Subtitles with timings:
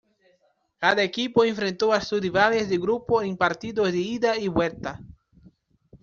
[0.79, 4.99] Cada equipo enfrentó a sus rivales de grupo en partidos de ida y vuelta.